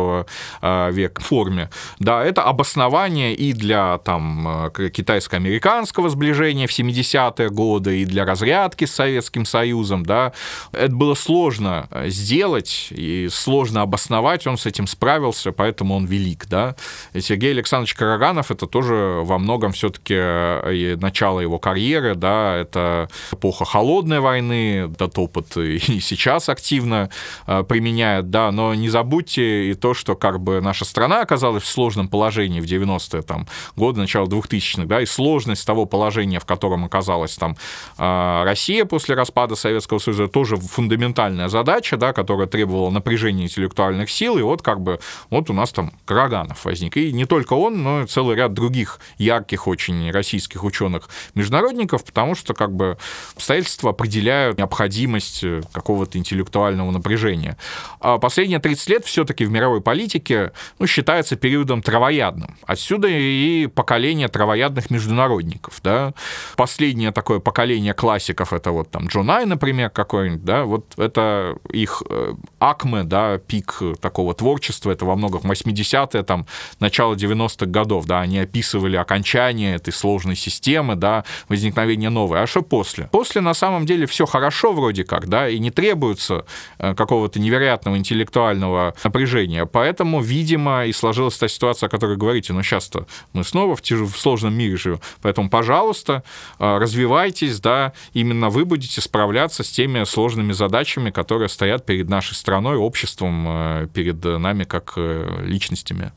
э, 0.63 0.91
века 0.93 1.21
форме, 1.21 1.71
да, 1.99 2.25
это 2.25 2.45
обоснование 2.45 3.35
и 3.35 3.53
для 3.53 3.99
там 3.99 4.71
китайско-американского 4.73 6.09
сближения 6.09 6.69
в 6.69 6.71
70-е 6.71 7.51
годы, 7.51 8.03
и 8.03 8.05
для 8.05 8.25
разрядки 8.25 8.85
с 8.85 8.95
Советским 8.95 9.45
Союзом, 9.45 10.07
да, 10.07 10.33
это 10.71 10.95
было 10.95 11.15
сложно 11.15 11.89
сделать 12.07 12.89
и 12.91 13.29
сложно 13.33 13.83
обосновать, 13.83 14.47
он 14.47 14.57
с 14.57 14.67
этим 14.67 14.87
справился, 14.87 15.51
поэтому 15.51 15.97
он 15.97 16.07
велик, 16.07 16.47
да. 16.47 16.77
И 17.13 17.21
Сергей 17.21 17.51
Александрович 17.51 17.95
Караганов 17.95 18.53
это 18.53 18.69
тоже 18.69 18.95
во 19.23 19.39
многом 19.39 19.73
все-таки 19.73 20.95
начало 21.01 21.41
его 21.41 21.59
карьеры, 21.59 22.15
да, 22.15 22.55
это 22.55 23.09
эпоха 23.33 23.65
холодной 23.65 24.21
войны, 24.21 24.44
войны, 24.45 24.93
этот 24.93 25.19
опыт 25.19 25.57
и 25.57 25.79
сейчас 26.01 26.49
активно 26.49 27.11
а, 27.47 27.63
применяют, 27.63 28.31
да, 28.31 28.51
но 28.53 28.75
не 28.75 28.89
забудьте 28.89 29.71
и 29.71 29.75
то, 29.75 29.95
что 29.95 30.15
как 30.15 30.41
бы 30.41 30.61
наша 30.61 30.85
страна 30.85 31.21
оказалась 31.21 31.63
в 31.63 31.69
сложном 31.69 32.09
положении 32.09 32.61
в 32.61 32.65
90-е 32.65 33.23
там, 33.23 33.47
годы, 33.77 34.01
начало 34.01 34.27
2000-х, 34.27 34.87
да, 34.87 35.01
и 35.01 35.07
сложность 35.07 35.67
того 35.67 35.87
положения, 35.87 36.41
в 36.41 36.45
котором 36.45 36.85
оказалась 36.85 37.37
там 37.37 37.57
а, 37.99 38.45
Россия 38.45 38.85
после 38.85 39.15
распада 39.15 39.57
Советского 39.57 39.99
Союза, 39.99 40.29
тоже 40.29 40.57
фундаментальная 40.57 41.49
задача, 41.49 41.97
да, 41.97 42.13
которая 42.13 42.47
требовала 42.47 42.91
напряжения 42.91 43.45
интеллектуальных 43.45 44.11
сил, 44.11 44.39
и 44.39 44.43
вот 44.43 44.63
как 44.63 44.81
бы 44.81 45.01
вот 45.31 45.51
у 45.51 45.53
нас 45.53 45.73
там 45.73 45.93
Караганов 46.05 46.65
возник. 46.65 46.97
И 46.97 47.13
не 47.13 47.25
только 47.25 47.55
он, 47.55 47.83
но 47.83 48.03
и 48.03 48.07
целый 48.07 48.37
ряд 48.37 48.53
других 48.53 49.01
ярких 49.19 49.67
очень 49.67 50.11
российских 50.11 50.65
ученых-международников, 50.65 52.05
потому 52.05 52.35
что 52.35 52.55
как 52.55 52.75
бы 52.75 52.99
обстоятельства 53.35 53.91
определяют 53.91 54.34
определяют 54.35 54.59
необходимость 54.59 55.45
э, 55.45 55.63
какого-то 55.73 56.19
интеллектуального 56.19 56.91
напряжения. 56.91 57.57
А 58.01 58.19
последние 58.19 58.59
30 58.59 58.89
лет 58.89 59.05
все-таки 59.05 59.45
в 59.45 59.51
мировой 59.51 59.81
политике 59.81 60.53
ну, 60.79 60.87
считается 60.87 61.37
периодом 61.37 61.83
травоядным. 61.83 62.57
Отсюда 62.67 63.09
и 63.09 63.67
поколение 63.67 64.29
травоядных 64.29 64.91
международников. 64.91 65.81
Да? 65.83 66.15
Последнее 66.57 67.13
такое 67.13 67.41
поколение 67.41 67.95
классиков, 67.95 68.53
это 68.53 68.73
вот 68.73 68.91
там 68.91 69.07
Джон 69.07 69.31
Ай, 69.31 69.47
например, 69.47 69.91
какой-нибудь, 69.91 70.45
да, 70.45 70.65
вот 70.65 70.99
это 70.99 71.57
их 71.71 72.03
э, 72.09 72.35
акме, 72.59 73.05
да, 73.05 73.39
пик 73.39 73.83
такого 74.01 74.35
творчества, 74.35 74.91
это 74.91 75.05
во 75.05 75.17
многом 75.17 75.41
80-е, 75.51 76.23
там, 76.23 76.47
начало 76.81 77.15
90-х 77.15 77.67
годов, 77.67 78.07
да, 78.07 78.21
они 78.21 78.39
описывали 78.39 78.97
окончание 78.97 79.77
этой 79.77 79.93
сложной 79.93 80.37
системы, 80.37 80.95
да, 80.97 81.25
возникновение 81.49 82.11
новой. 82.11 82.43
А 82.43 82.47
что 82.47 82.63
после? 82.63 83.09
После, 83.13 83.41
на 83.41 83.55
самом 83.55 83.87
деле, 83.87 84.07
все 84.07 84.24
хорошо 84.27 84.73
вроде 84.73 85.05
как, 85.05 85.29
да, 85.29 85.49
и 85.49 85.59
не 85.59 85.71
требуется 85.71 86.45
э, 86.79 86.95
какого-то 86.95 87.41
невероятного 87.41 87.97
интеллектуального 87.97 88.95
напряжения. 89.05 89.67
Поэтому, 89.67 90.21
видимо, 90.21 90.87
и 90.87 90.93
сложилась 90.93 91.39
та 91.39 91.49
ситуация, 91.49 91.87
о 91.89 91.91
которой 91.91 92.17
говорите, 92.17 92.53
но 92.53 92.63
сейчас-то 92.63 93.07
мы 93.33 93.45
снова 93.45 93.77
в, 93.77 93.83
тяж... 93.83 94.01
в 94.01 94.17
сложном 94.17 94.55
мире 94.55 94.77
живем. 94.77 95.01
Поэтому, 95.23 95.49
пожалуйста, 95.49 96.23
э, 96.59 96.79
развивайтесь, 96.79 97.61
да, 97.61 97.93
именно 98.13 98.51
вы 98.51 98.65
будете 98.65 99.01
справляться 99.01 99.63
с 99.63 99.71
теми 99.71 100.05
сложными 100.05 100.53
задачами, 100.53 101.11
которые 101.11 101.49
стоят 101.49 101.87
перед 101.87 102.09
нашей 102.09 102.35
страной, 102.35 102.77
обществом, 102.77 103.45
э, 103.49 103.89
перед 103.93 104.25
нами 104.25 104.65
как 104.65 104.95
личностями. 104.97 106.13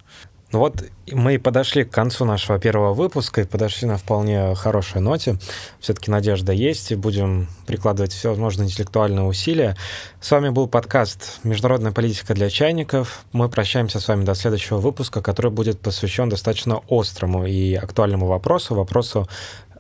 Ну 0.52 0.60
вот 0.60 0.82
мы 1.12 1.36
и 1.36 1.38
подошли 1.38 1.84
к 1.84 1.92
концу 1.92 2.24
нашего 2.24 2.58
первого 2.58 2.94
выпуска 2.94 3.42
и 3.42 3.46
подошли 3.46 3.88
на 3.88 3.98
вполне 3.98 4.56
хорошей 4.56 5.02
ноте. 5.02 5.38
Все-таки 5.80 6.10
надежда 6.10 6.54
есть, 6.54 6.92
и 6.92 6.96
будем 6.96 7.48
прикладывать 7.66 8.14
все 8.14 8.30
возможные 8.30 8.68
интеллектуальные 8.68 9.26
усилия. 9.26 9.76
С 10.22 10.32
вами 10.32 10.50
был 10.50 10.68
подкаст 10.68 11.40
«Международная 11.44 11.92
политика 11.92 12.34
для 12.34 12.50
чайников». 12.50 13.26
Мы 13.34 13.50
прощаемся 13.50 14.00
с 14.00 14.08
вами 14.08 14.24
до 14.24 14.36
следующего 14.36 14.78
выпуска, 14.78 15.22
который 15.22 15.52
будет 15.52 15.82
посвящен 15.82 16.30
достаточно 16.30 16.82
острому 16.90 17.46
и 17.46 17.74
актуальному 17.74 18.28
вопросу, 18.28 18.74
вопросу 18.74 19.28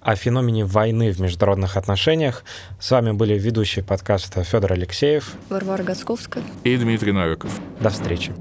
о 0.01 0.15
феномене 0.15 0.65
войны 0.65 1.11
в 1.11 1.19
международных 1.19 1.77
отношениях. 1.77 2.43
С 2.79 2.91
вами 2.91 3.11
были 3.11 3.37
ведущие 3.37 3.83
подкаста 3.83 4.43
Федор 4.43 4.73
Алексеев, 4.73 5.33
Варвара 5.49 5.83
Гацковская 5.83 6.43
и 6.63 6.75
Дмитрий 6.77 7.13
Новиков. 7.13 7.51
До 7.79 7.89
встречи. 7.89 8.33